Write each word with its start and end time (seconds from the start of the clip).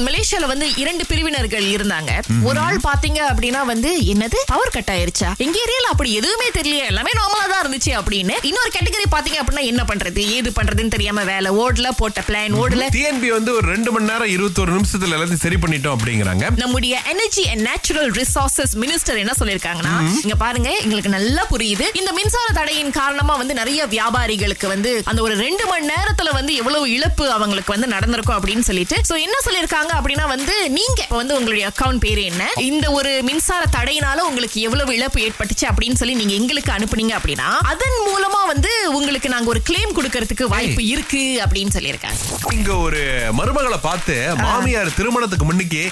மலேசியால 0.00 0.46
வந்து 0.46 0.66
இரண்டு 0.76 1.04
பிரிவினர்கள் 1.08 1.66
இருந்தாங்க. 1.74 2.10
ஒரு 2.42 2.58
ஆள் 2.58 2.80
பாத்தீங்க 2.88 3.20
அப்படின்னா 3.30 3.64
வந்து 3.64 3.90
என்னது? 4.12 4.38
பவர் 4.46 4.74
கட் 4.76 4.92
ஆயிருச்சா? 4.94 5.30
எங்க 5.46 5.58
ஏரியால 5.64 5.90
அப்படி 5.90 6.12
எதுவுமே 6.12 6.48
தெரியல. 6.58 6.84
எல்லாமே 6.92 7.10
நார்மலா 7.20 7.46
தான் 7.52 7.62
இருந்துச்சு 7.64 7.92
அப்படின்னு. 8.00 8.34
இன்னொரு 8.50 8.70
கேட்டகரி 8.76 9.08
பாத்தீங்க 9.10 9.38
அப்படின்னா 9.42 9.64
என்ன 9.72 9.82
பண்றது? 9.82 10.22
ஏது 10.36 10.52
பண்றதுன்னு 10.58 10.94
தெரியாம 10.96 11.24
வேலை. 11.24 11.50
ஓடல 11.62 11.88
போட்ட 11.96 12.20
பிளான் 12.28 12.56
ஓடல. 12.62 12.86
டிஎன்பி 12.96 13.28
வந்து 13.28 13.54
ஒரு 13.54 13.66
ரெண்டு 13.66 13.92
மணி 13.92 14.04
நேரம் 14.04 14.32
இருபத்தொரு 14.36 14.72
நிமிஷத்துல 14.76 15.16
எல்லாத்தையும் 15.16 15.44
சரி 15.46 15.56
பண்ணிட்டோம் 15.56 15.96
அப்படிங்கிறாங்க. 15.96 16.44
நம்முடைய 16.56 16.94
energy 17.12 17.48
and 17.48 17.64
natural 17.70 18.10
resources 18.20 18.74
minister 18.84 19.20
என்ன 19.22 19.32
சொல்லிருக்காங்கன்னா 19.40 19.94
இங்க 20.22 20.34
பாருங்க 20.44 20.70
எங்களுக்கு 20.84 21.10
நல்லா 21.16 21.46
புரியுது. 21.52 21.86
இந்த 22.00 22.12
மின்சார 22.12 22.48
தடையின் 22.52 22.90
காரணமா 22.90 23.36
வந்து 23.36 23.54
நிறைய 23.54 23.86
வியாபாரிகளுக்கு 23.86 24.66
வந்து 24.66 25.02
அந்த 25.04 25.22
ஒரு 25.22 25.34
ரெண்டு 25.36 25.66
மணி 25.66 25.86
நேரத்துல 25.86 26.32
வந்து 26.32 26.54
எவ்வளவு 26.54 26.90
இழப்பு 26.90 27.30
அவங்களுக்கு 27.30 27.72
வந்து 27.72 27.86
நடந்திருக்கும் 27.86 28.38
அப்படின்னு 28.38 28.66
சொல்லிட்டு. 28.70 28.96
சோ 29.08 29.14
என்ன 29.26 29.36
சொல்லிருக்காங்க 29.46 29.83
அப்படின்னா 29.92 30.26
வந்து 30.26 30.70
நீங்க 30.70 31.00
வந்து 31.08 31.34
உங்களுடைய 31.34 31.64
அக்கவுண்ட் 31.70 32.02
பேரு 32.04 32.24
என்ன? 32.24 32.42
இந்த 32.56 32.90
ஒரு 32.90 33.22
மின்சார 33.22 33.62
தடையினால 33.76 34.18
உங்களுக்கு 34.28 34.60
எவ்வளவு 34.60 34.96
இழப்பு 34.96 35.20
ஏற்பட்டுச்சு 35.26 35.66
அப்படின்னு 35.70 35.94
சொல்லி 35.94 36.14
நீங்க 36.14 36.34
எங்களுக்கு 36.34 36.72
அனுப்புனீங்க 36.72 37.14
அப்படின்னா 37.18 37.48
அதன் 37.72 37.98
மூலமா 38.08 38.40
வந்து 38.52 38.70
உங்களுக்கு 38.98 39.28
நாங்க 39.28 39.48
ஒரு 39.48 39.62
கிளைம் 39.70 39.96
கொடுக்கறதுக்கு 39.98 40.44
வாய்ப்பு 40.54 40.84
இருக்கு 40.86 41.22
அப்படின்னு 41.44 41.74
சொல்லியிருக்காங்க 41.76 42.52
இங்க 42.52 42.76
ஒரு 42.76 43.02
மருமகளை 43.38 43.78
பார்த்து 43.88 44.16
மாமியார் 44.42 44.94
திருமணத்துக்கு 44.94 45.44
முன்னுக்கு 45.44 45.82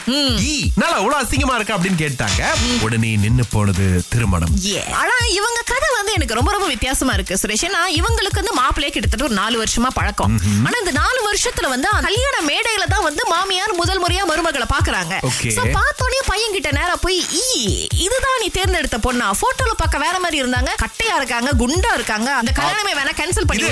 நல்லா 0.81 0.97
அவ்வளவு 1.01 1.21
அசிங்கமா 1.23 1.55
இருக்கா? 1.55 1.77
அப்படின்னு 1.77 2.01
கேட்டாங்க. 2.05 2.43
உடனே 2.87 3.17
நின்னு 3.17 3.45
போனது 3.51 4.05
திருமணம். 4.09 4.55
ஆனா 5.03 5.15
இவங்க 5.39 5.61
கதை 5.73 5.89
வந்து 5.99 6.13
எனக்கு 6.13 6.35
ரொம்ப 6.35 6.51
ரொம்ப 6.53 6.67
வித்தியாசமா 6.67 7.13
இருக்கு 7.13 7.39
சுரேஷ். 7.43 7.65
இவங்களுக்கு 8.01 8.41
வந்து 8.41 8.55
மாப்பிள்ளையே 8.61 8.93
கிட்டத்தட்ட 8.95 9.25
ஒரு 9.25 9.37
நாலு 9.41 9.57
வருஷமா 9.63 9.91
பழக்கம். 9.95 10.35
ஆனா 10.67 10.77
இந்த 10.83 10.93
நாலு 11.01 11.21
வருஷத்துல 11.29 11.69
வந்து 11.69 11.89
கல்யாண 12.07 12.37
மேடையில 12.51 12.85
முதல் 14.33 14.42
மருமகளை 14.63 14.75
பாக்குறாங்க. 14.75 15.15
So, 15.57 15.63
பார்த்தோன்னே 15.79 16.21
பையன் 16.31 16.55
கிட்ட 16.57 16.71
நேரா 16.79 16.95
போய் 17.05 17.19
ஈ 17.43 17.47
இதுதான் 18.07 18.41
நீ 18.43 18.49
தேர்ந்தெடுத்த 18.59 18.99
பொண்ணா? 19.07 19.27
போட்டோல 19.43 19.73
பார்க்க 19.83 20.05
வேற 20.05 20.17
மாதிரி 20.25 20.37
இருந்தாங்க. 20.43 20.71
கட்டையா 20.85 21.15
இருக்காங்க 21.21 21.51
குண்டா 21.63 21.91
இருக்காங்க. 21.99 22.29
அந்த 22.41 22.53
கல்யாணமே 22.59 22.93
வேணா 22.99 23.13
கேன்சல் 23.21 23.49
பண்ணி 23.51 23.63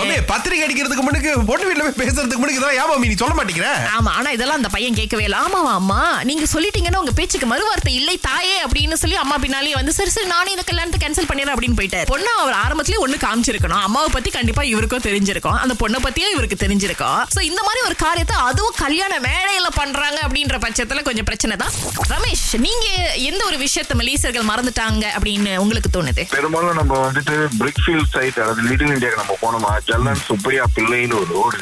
மாமி, 0.00 0.16
பத்திரிக்கை 0.32 0.64
அடிக்கிறதுக்கு 0.66 1.04
முன்னுக்கு 1.06 1.32
பொண்ணு 1.50 1.66
வீட்டுல 1.68 1.84
போய் 1.86 1.98
பேசுறதுக்கு 2.02 2.40
முன்னுக்கு 2.42 2.60
இதெல்லாம் 2.60 2.78
ஏன் 2.82 2.90
மாமி 2.92 3.10
நீ 3.12 3.16
சொல்ல 3.22 3.34
மாட்டேங்கிற? 3.38 3.70
ஆமா 3.96 4.12
ஆனா 4.18 4.28
இதெல்லாம் 4.36 4.58
அந்த 4.60 4.70
பையன் 4.76 4.98
கேட்கவே 5.00 5.24
இல்லை. 5.28 5.38
ஆமாவா 5.44 5.72
அம்மா 5.80 6.00
நீங்க 6.30 6.46
சொல்லிட்டீங்கன்னா 6.54 7.02
உங்க 7.04 7.14
பேச்சுக்கு 7.20 7.48
மறுவார்த்தை 7.52 7.94
இல்லை 8.00 8.16
தாயே 8.28 8.56
அப்படின்னு 8.66 9.00
சொல்லி 9.02 9.18
அம்மா 9.24 9.38
பின்னாலே 9.44 9.74
வந்து 9.80 9.94
சரி 9.98 10.12
சரி 10.16 10.28
நானே 10.34 10.52
இந்த 10.56 10.66
கல்யாணத்தை 10.70 11.00
கேன்சல் 11.04 11.28
பண்ணிடுறேன் 11.30 11.56
அப்படின்னு 11.56 11.78
போயிட்டாரு. 11.80 12.08
பொண்ணு 12.14 12.30
அவர் 12.42 12.58
ஆரம்பத்திலேயே 12.64 13.02
ஒண்ணு 13.04 13.18
காமிச்சிருக்கணும். 13.26 13.84
அம்மாவை 13.88 14.10
பத்தி 14.16 14.32
கண்டிப்பா 14.38 14.62
இவருக்கும் 14.72 15.06
தெரிஞ்சிருக்கும். 15.08 15.58
அந்த 15.64 15.76
பொண்ணை 15.82 16.00
பத்தியும் 16.06 16.34
இவருக்கு 16.36 16.62
தெரிஞ்சிருக்கும். 16.64 17.20
சோ 17.34 17.40
இந்த 17.50 17.60
மாதிரி 17.66 17.82
ஒரு 17.88 17.96
காரியத்தை 18.04 18.36
அதுவும் 18.48 18.78
கல்யாண 18.84 19.14
மேடையில 19.28 19.68
பண்றாங்க 19.80 20.20
அப்படின்ற 20.28 20.56
பட்சத்துல 20.64 21.02
கொஞ்சம் 21.08 21.26
பிரச்சனை 21.28 21.54
தான். 21.62 21.74
ரமேஷ் 22.12 22.46
நீங்க 22.66 22.86
எந்த 23.28 23.40
ஒரு 23.50 23.56
விஷயத்த 23.64 23.92
மலேசியர்கள் 24.00 24.48
மறந்துட்டாங்க 24.50 25.04
அப்படின்னு 25.18 25.52
உங்களுக்கு 25.64 25.90
தோணுது? 25.96 26.22
பெரும்பாலும் 26.36 26.78
நம்ம 26.80 26.94
வந்துட்டு 27.06 27.34
பிரிக்ஃபீல்ட் 27.60 28.10
சைட் 28.14 28.40
அதாவது 28.42 28.62
லிட்டில் 28.68 28.92
இந்தியாக்கு 28.94 29.22
நம்ம 29.22 29.36
போனோமா 29.44 29.72
ஜல்லன் 29.90 30.22
சுப்பையா 30.28 30.64
பிள்ளைன்னு 30.76 31.18
ஒரு 31.20 31.30
ரோடு. 31.38 31.58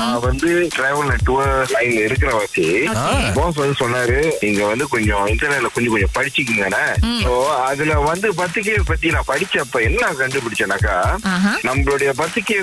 நான் 0.00 0.24
வந்து 0.28 0.50
டிராவல் 0.76 1.12
டூர் 1.28 1.52
லைன்ல 1.74 2.00
இருக்கிற 2.08 2.30
வச்சு. 2.40 2.66
பாஸ் 3.38 3.60
வந்து 3.62 3.76
சொன்னாரு 3.82 4.18
நீங்க 4.44 4.62
வந்து 4.72 4.86
கொஞ்சம் 4.94 5.24
இன்டர்நெட்ல 5.32 5.70
கொஞ்சம் 5.76 5.94
கொஞ்சம் 5.96 6.14
படிச்சுக்கீங்கண்ணே. 6.18 6.84
ஸோ 7.24 7.32
அதுல 7.70 7.98
வந்து 8.10 8.28
பத்திரிகையை 8.40 8.82
பத்தி 8.92 9.14
நான் 9.16 9.30
படிச்சப்ப 9.32 9.82
என்ன 9.88 10.12
கண்டுபிடிச்சேனாக்கா. 10.22 10.96
நம்மளுடைய 11.68 12.10
பத்திரிகை 12.20 12.60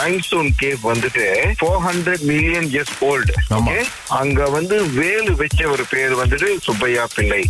லைம்ஸ்டோன் 0.00 0.50
கேவ் 0.62 0.80
வந்துட்டு 0.92 1.26
four 1.60 1.80
hundred 1.88 2.24
million 2.30 2.68
years 2.74 2.94
old. 3.10 3.34
அங்க 4.20 4.40
வந்து 4.56 4.65
வேலு 4.94 5.32
வச்ச 5.38 5.60
ஒரு 5.68 5.84
பேர் 5.90 6.14
வந்துட்டு 6.18 6.48
சுப்பையா 6.64 7.02
பிள்ளை. 7.14 7.40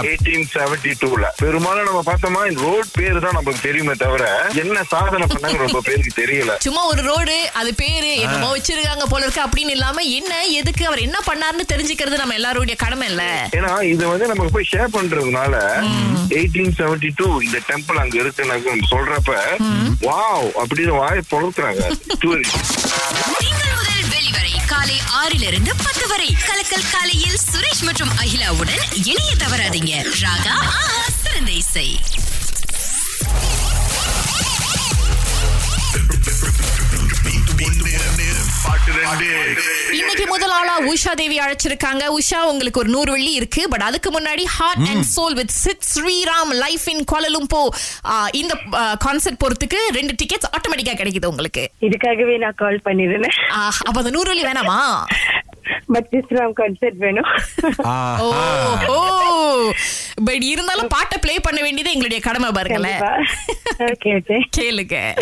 எயிட்டீன் 0.00 0.46
செவன்டி 0.52 0.92
டூல 1.00 1.24
பெரும்பாலும் 1.40 1.86
நம்ம 1.88 2.00
பார்த்தோமா 2.06 2.40
இந்த 2.48 2.62
ரோட் 2.66 2.90
பேரு 2.96 3.18
தான் 3.20 3.36
நமக்கு 3.36 3.60
தெரியுமே 3.60 3.94
தவிர 3.96 4.24
என்ன 4.62 4.84
சாதனை 4.92 5.26
பண்ணாங்க 5.26 5.60
ரொம்ப 5.64 5.80
பேருக்கு 5.86 6.12
தெரியல. 6.20 6.52
சும்மா 6.66 6.82
ஒரு 6.90 7.02
ரோடு 7.08 7.36
அது 7.60 7.70
பேரு 7.74 8.12
என்னமோ 8.24 8.50
வச்சிருக்காங்க 8.52 9.06
போல 9.10 9.24
இருக்கு 9.24 9.44
அப்படின்னு 9.46 9.74
இல்லாம 9.76 10.04
என்ன 10.12 10.32
எதுக்கு 10.60 10.84
அவர் 10.86 11.04
என்ன 11.06 11.18
பண்ணாருன்னு 11.26 11.66
தெரிஞ்சுக்கிறது 11.72 12.22
நம்ம 12.22 12.36
எல்லாருடைய 12.38 12.76
கடமை 12.76 13.08
இல்ல. 13.12 13.24
ஏன்னா 13.58 13.72
இது 13.92 14.04
வந்து 14.08 14.30
நமக்கு 14.32 14.54
போய் 14.56 14.70
ஷேர் 14.72 14.94
பண்றதுனால 14.96 15.54
எயிட்டீன் 16.36 16.76
செவன்டி 16.78 17.10
டூ 17.16 17.28
இந்த 17.46 17.60
டெம்பிள் 17.68 18.02
அங்க 18.02 18.16
இருக்குன்னு 18.18 18.90
சொல்றப்ப 18.92 19.32
வாவ் 20.06 20.48
அப்படின்னு 20.60 20.94
வாய் 21.00 21.28
பொழுத்துறாங்க 21.30 21.82
டூரிஸ்ட் 22.22 22.58
காலை 24.80 24.98
ஆறிலிருந்து 25.16 25.72
பத்து 25.78 26.04
வரை 26.10 26.28
கலக்கல் 26.40 26.86
காலையில் 26.86 27.36
சுரேஷ் 27.42 27.82
மற்றும் 27.86 28.12
அகிலாவுடன் 28.16 28.80
இணைய 29.04 29.32
தவறாதீங்க 29.36 29.92
ராகா 30.22 30.56
சிறந்த 31.16 31.50
இசை 31.54 31.86
இன்னைக்கு 39.92 40.26
முதல் 40.26 40.50
ஆளா 40.50 40.80
உஷா 40.80 41.12
தேவி 41.14 41.38
அழைச்சிருக்காங்க. 41.38 42.02
உஷா 42.18 42.42
உங்களுக்கு 42.42 42.80
ஒரு 42.80 42.88
நூறு 42.88 43.12
வெள்ளி 43.12 43.32
இருக்கு. 43.32 43.68
பட் 43.68 43.80
அதுக்கு 43.80 44.20
முன்னாடி 44.20 44.44
heart 44.44 44.86
and 44.86 45.04
soul 45.16 45.34
with 45.34 45.48
Sid 45.48 45.84
Sriram 45.94 46.48
life 46.48 46.88
in 46.88 47.04
Kuala Lumpur 47.12 47.68
இந்த 48.32 48.58
கான்செர்ட் 48.98 49.40
போறதுக்கு 49.44 49.94
ரெண்டு 49.94 50.14
டிக்கெட்ஸ் 50.24 50.50
ஆட்டோமேட்டிக்கா 50.56 50.94
கிடைக்குது 50.94 51.26
உங்களுக்கு. 51.26 51.70
இதுக்காகவே 51.80 52.38
நான் 52.38 52.54
கால் 52.56 52.80
பண்ணிருந்தேன். 52.84 53.50
ஆ, 53.50 53.66
அப்ப 53.84 53.98
அந்த 53.98 54.10
நூறு 54.10 54.34
வெள்ளி 54.34 54.46
வேணாமா? 54.46 54.78
கான்செர்ட் 56.52 56.96
வேணும். 56.96 57.26
ஓ 58.86 59.72
பட் 60.24 60.42
இருந்தாலும் 60.42 60.88
பாட்டை 60.88 61.18
ப்ளே 61.18 61.38
பண்ண 61.40 61.60
வேண்டியது 61.60 61.88
எங்களுடைய 61.90 62.22
கடமை 62.22 62.50
பாருங்களேன். 62.52 63.00
கேளுங்க. 64.56 65.12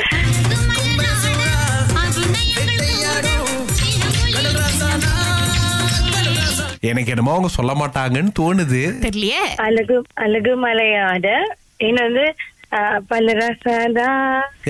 எனக்கு 6.80 7.10
என்னமோ 7.10 7.30
அவங்க 7.30 7.48
சொல்ல 7.48 7.72
மாட்டாங்கன்னு 7.72 8.30
தோணுது. 8.38 8.82
தெரியலையே? 9.00 9.42
அழகு 9.56 10.04
அழகு 10.14 10.56
மலையாட 10.56 11.56
என்ன 11.76 12.02
வந்து 12.02 12.34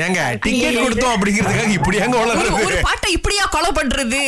ஏங்க 0.03 0.20
டிக்கெட் 0.42 0.76
கொடுத்தோம் 0.82 1.14
அப்படிங்கிறதுக்காக 1.14 1.72
இப்படி 1.78 1.97
ஏங்க 2.04 2.19
பாட்டை 2.88 3.09
இப்படியா 3.16 3.44
கொலை 3.54 3.70
பண்றது? 3.78 4.20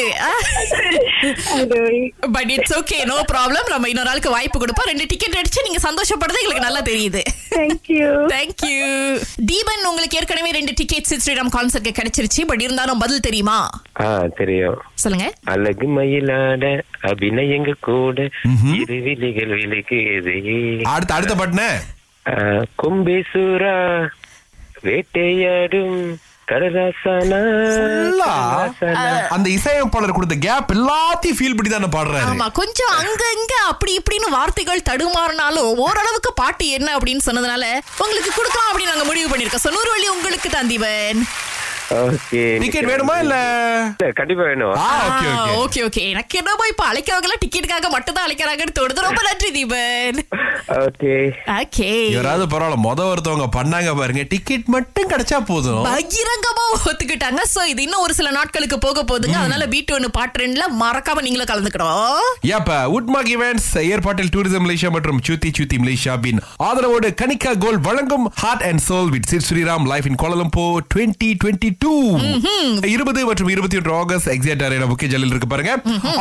But 2.36 2.50
it's 2.54 2.74
okay 2.78 2.98
no 3.10 3.18
problem 3.32 3.70
நம்ம 3.72 3.88
இன்னொரு 3.90 4.10
ஆளுக்கு 4.12 4.32
வாய்ப்பு 4.36 4.60
கொடுப்போம். 4.62 4.88
ரெண்டு 4.90 5.06
டிக்கெட் 5.12 5.38
அடிச்சு 5.40 5.64
நீங்க 5.66 5.80
சந்தோஷப்படுறது 5.86 6.40
எங்களுக்கு 6.40 6.66
நல்லா 6.66 6.82
தெரியுது. 6.90 7.22
தேங்க்யூ 8.32 8.80
தீபன் 9.50 9.86
உங்களுக்கு 9.90 10.18
ஏற்கனவே 10.20 10.50
ரெண்டு 10.58 10.74
டிக்கெட் 10.80 11.08
ஸ்ரீராம் 11.26 11.54
கான்சர்ட்க்கு 11.56 11.94
கிடைச்சிருச்சு. 12.00 12.42
பட் 12.50 12.64
இருந்தாலும் 12.66 13.02
பதில் 13.04 13.24
தெரியுமா? 13.28 13.58
ஆ 14.04 14.08
தெரியும். 14.40 14.78
சொல்லுங்க. 15.04 15.28
அழகு 15.54 15.88
மயிலாட 15.98 16.64
அபிநயங்க 17.12 17.72
கூட 17.90 18.28
இரு 18.80 18.98
விழிகள் 19.06 19.56
அடுத்த 20.94 21.14
அடுத்த 21.14 21.34
பட்டன 21.40 21.70
கும்பேசூரா 22.82 23.76
வேட்டையாடும். 24.88 26.02
அந்த 29.34 29.48
இசையமைப்பாளர் 29.56 30.14
கொடுத்த 30.14 30.36
கேப் 30.46 30.72
எல்லாத்தையும் 30.76 31.36
ஃபீல் 31.38 31.54
பண்ணி 31.56 31.70
தானே 31.70 31.88
பாடுறாரு. 31.96 32.30
ஆமா 32.30 32.46
கொஞ்சம் 32.60 32.94
அங்க 33.00 33.22
இங்க 33.38 33.54
அப்படி 33.72 33.92
இப்படின்னு 34.00 34.34
வார்த்தைகள் 34.36 34.86
தடுமாறினாலும் 34.88 35.68
ஓரளவுக்கு 35.84 36.32
பாட்டு 36.40 36.66
என்ன 36.78 36.88
அப்படின்னு 36.96 37.26
சொன்னதுனால 37.28 37.64
உங்களுக்கு 38.04 38.32
கொடுக்கலாம் 38.38 38.68
அப்படின்னு 38.70 38.92
நாங்க 38.94 39.06
முடிவு 39.10 39.30
பண்ணிருக்கோம் 39.32 39.76
நூறு 39.76 39.92
வழி 39.94 40.08
உங்களுக்கு 40.16 40.50
தான் 40.56 40.70
தீபன். 40.72 41.22
ஓகே. 41.90 42.58
டிக்கெட் 42.58 42.88
வேணுமா 42.90 43.14
இல்ல? 43.20 43.36
இல்ல, 44.00 44.12
கண்டிப்பா 44.12 44.42
வேணும். 44.42 44.74
ஆ 44.74 44.88
ஓகே 45.08 45.28
ஓகே. 45.34 45.54
Okay 45.62 45.80
okay. 45.86 46.08
எனக்கு 46.08 46.38
என்னமோ 46.38 46.66
இப்ப 46.68 46.84
அழைக்கிறவங்க 46.92 47.38
டிக்கெட்டுக்காக 47.44 47.88
மட்டும் 47.90 48.14
தான் 48.14 48.26
அழைக்கிறாங்கன்னு 48.26 48.76
தோணுது 48.78 49.06
ரொம்ப 49.06 49.22
நன்றி 49.22 49.50
தீபன். 49.50 50.20
ஓகே. 50.86 51.14
ஓகே. 51.60 52.10
யாராவது 52.10 52.44
பரவாயில்ல. 52.46 52.78
மொத 52.86 53.00
ஒருத்தவங்க 53.12 53.48
பண்ணாங்க 53.56 53.96
பாருங்க. 53.96 54.22
டிக்கெட் 54.28 54.66
மட்டும் 54.66 55.10
கிடைச்சா 55.10 55.40
போதும். 55.44 55.84
பகிரங்கமா 55.84 56.66
ஒத்துக்கிட்டாங்க. 56.90 57.42
சோ 57.54 57.66
இது 57.66 57.82
இன்னும் 57.82 58.00
ஒரு 58.00 58.14
சில 58.14 58.30
நாட்களுக்கு 58.30 58.78
போக 58.78 59.02
போகுதுங்க. 59.02 59.38
அதனால 59.42 59.64
வீட்டு 59.64 59.98
ஒண்ணு 59.98 60.08
பாட்டு 60.08 60.46
ரெண்டுல 60.46 60.66
மறக்காம 60.82 61.22
நீங்களும் 61.22 61.50
கலந்துக்கணும். 61.52 62.20
ஏப்ப 62.40 62.88
உட்மாக் 62.88 63.32
இவெண்ட்ஸ் 63.36 63.78
ஏற்பாட்டில் 63.82 64.32
டூரிசம் 64.36 64.64
மலேசியா 64.66 64.90
மற்றும் 64.90 65.20
சுத்தி 65.22 65.50
சுத்தி 65.56 65.76
மலேசியா 65.76 66.20
பின் 66.20 66.40
ஆதரவோடு 66.68 67.10
கனிகா 67.22 67.58
கோல் 67.58 67.80
வழங்கும் 67.80 68.32
heart 68.34 68.62
and 68.62 68.82
soul 68.88 69.10
with 69.16 69.26
Sid 69.26 69.46
Sriram 69.50 69.86
life 69.86 70.06
in 70.06 70.20
Kuala Lumpur 70.22 70.76
twenty 70.94 71.30
twenty 71.44 71.70
two 71.84 71.92
இருபது 72.86 73.20
மற்றும் 73.26 73.48
இருபத்தி 73.48 73.76
ஒன்று 73.76 73.92
ஆகஸ்ட் 73.94 74.28
எக்ஸாக்ட் 74.28 74.64
அரேனா 74.66 74.88
புக்கே 74.92 75.06
ஜல்லில் 75.06 75.32
இருக்கு 75.34 75.46
பாருங்க. 75.46 75.74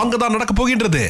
அங்கதான் 0.04 0.36
நடக்க 0.38 0.54
போகின்றது. 0.54 1.04